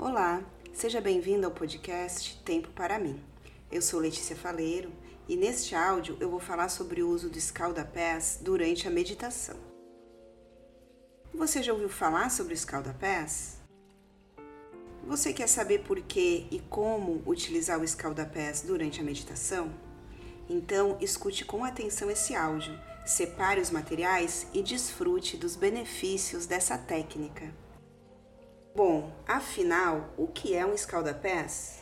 [0.00, 3.20] Olá, seja bem-vindo ao podcast Tempo para mim.
[3.68, 4.92] Eu sou Letícia Faleiro
[5.28, 9.56] e neste áudio eu vou falar sobre o uso do escalda-pés durante a meditação.
[11.34, 13.58] Você já ouviu falar sobre o escalda-pés?
[15.04, 19.68] Você quer saber por que e como utilizar o escalda-pés durante a meditação?
[20.48, 22.72] Então, escute com atenção esse áudio,
[23.04, 27.52] separe os materiais e desfrute dos benefícios dessa técnica.
[28.78, 31.80] Bom, afinal, o que é um escalda-pés?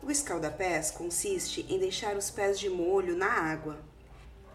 [0.00, 3.80] O escalda-pés consiste em deixar os pés de molho na água.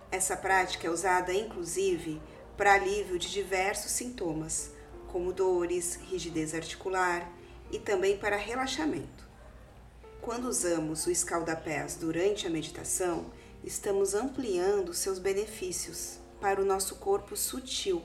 [0.10, 2.22] Essa prática é usada inclusive
[2.56, 4.72] para alívio de diversos sintomas,
[5.10, 7.30] como dores, rigidez articular
[7.70, 9.28] e também para relaxamento.
[10.22, 13.26] Quando usamos o escalda-pés durante a meditação,
[13.62, 18.02] estamos ampliando seus benefícios para o nosso corpo sutil,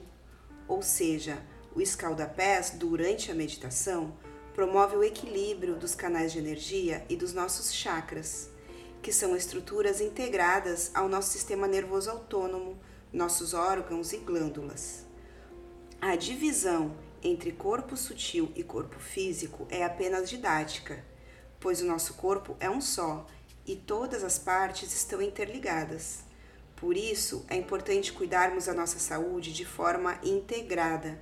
[0.66, 1.38] ou seja,
[1.76, 4.16] o escalda-pés, durante a meditação,
[4.54, 8.48] promove o equilíbrio dos canais de energia e dos nossos chakras,
[9.02, 12.78] que são estruturas integradas ao nosso sistema nervoso autônomo,
[13.12, 15.04] nossos órgãos e glândulas.
[16.00, 21.04] A divisão entre corpo sutil e corpo físico é apenas didática,
[21.60, 23.26] pois o nosso corpo é um só
[23.66, 26.20] e todas as partes estão interligadas.
[26.74, 31.18] Por isso, é importante cuidarmos da nossa saúde de forma integrada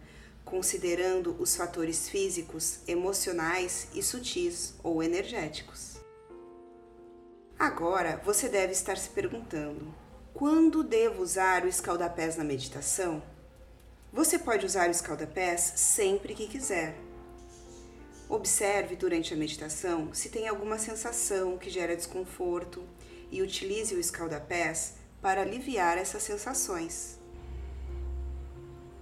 [0.55, 5.97] considerando os fatores físicos, emocionais e sutis ou energéticos.
[7.59, 9.93] Agora você deve estar se perguntando:
[10.33, 13.21] quando devo usar o escaldapés na meditação?
[14.13, 16.95] Você pode usar o escaldapés sempre que quiser.
[18.29, 22.85] Observe durante a meditação se tem alguma sensação que gera desconforto
[23.29, 27.24] e utilize o escaldapés para aliviar essas sensações.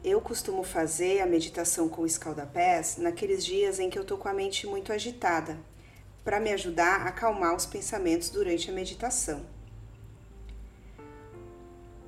[0.05, 4.33] Eu costumo fazer a meditação com escaldapés naqueles dias em que eu tô com a
[4.33, 5.57] mente muito agitada,
[6.25, 9.47] para me ajudar a acalmar os pensamentos durante a meditação.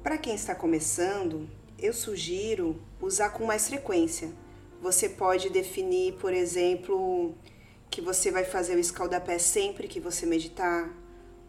[0.02, 4.32] Para quem está começando, eu sugiro usar com mais frequência.
[4.82, 7.32] Você pode definir, por exemplo,
[7.88, 10.92] que você vai fazer o escaldapé sempre que você meditar,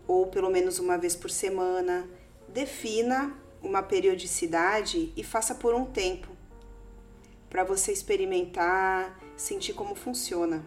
[0.08, 2.08] ou pelo menos uma vez por semana.
[2.48, 6.35] Defina uma periodicidade e faça por um tempo
[7.56, 10.62] para você experimentar, sentir como funciona.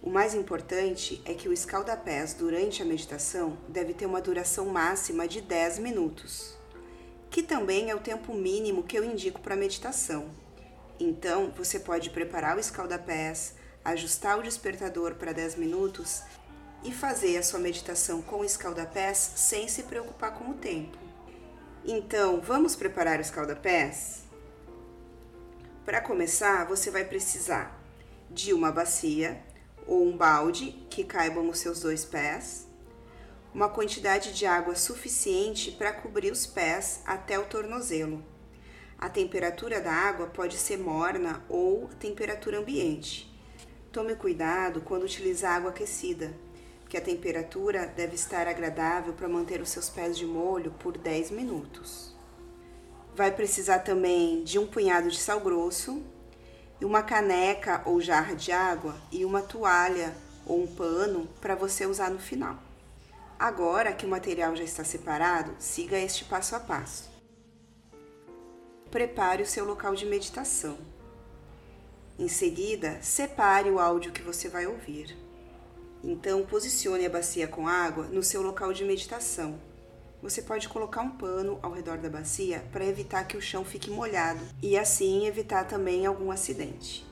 [0.00, 5.26] O mais importante é que o escaldapés durante a meditação deve ter uma duração máxima
[5.26, 6.56] de 10 minutos,
[7.30, 10.30] que também é o tempo mínimo que eu indico para meditação.
[11.00, 16.22] Então, você pode preparar o escaldapés, ajustar o despertador para 10 minutos
[16.84, 20.96] e fazer a sua meditação com o escaldapés sem se preocupar com o tempo.
[21.84, 24.27] Então, vamos preparar o escaldapés?
[25.88, 27.82] Para começar, você vai precisar
[28.30, 29.42] de uma bacia
[29.86, 32.68] ou um balde que caibam os seus dois pés,
[33.54, 38.22] uma quantidade de água suficiente para cobrir os pés até o tornozelo.
[38.98, 43.34] A temperatura da água pode ser morna ou temperatura ambiente.
[43.90, 46.34] Tome cuidado quando utilizar água aquecida,
[46.82, 51.30] porque a temperatura deve estar agradável para manter os seus pés de molho por 10
[51.30, 52.17] minutos.
[53.18, 56.00] Vai precisar também de um punhado de sal grosso,
[56.80, 62.10] uma caneca ou jarra de água e uma toalha ou um pano para você usar
[62.10, 62.56] no final.
[63.36, 67.10] Agora que o material já está separado, siga este passo a passo.
[68.88, 70.78] Prepare o seu local de meditação.
[72.16, 75.18] Em seguida, separe o áudio que você vai ouvir.
[76.04, 79.58] Então, posicione a bacia com água no seu local de meditação
[80.22, 83.90] você pode colocar um pano ao redor da bacia para evitar que o chão fique
[83.90, 87.06] molhado e assim evitar também algum acidente.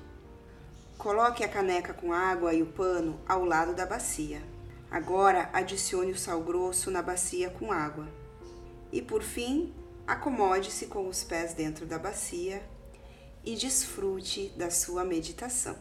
[0.98, 4.42] Coloque a caneca com água e o pano ao lado da bacia.
[4.90, 8.08] Agora adicione o sal grosso na bacia com água.
[8.90, 9.72] E por fim,
[10.06, 12.62] acomode-se com os pés dentro da bacia
[13.44, 15.76] e desfrute da sua meditação.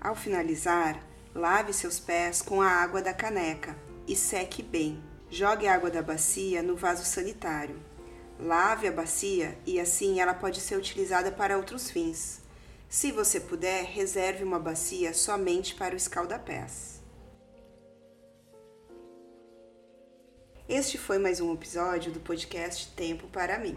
[0.00, 3.76] Ao finalizar, lave seus pés com a água da caneca
[4.06, 5.02] e seque bem.
[5.28, 7.80] Jogue a água da bacia no vaso sanitário.
[8.38, 12.40] Lave a bacia e assim ela pode ser utilizada para outros fins.
[12.88, 17.00] Se você puder, reserve uma bacia somente para o escaldapés.
[20.68, 23.76] Este foi mais um episódio do podcast Tempo para mim.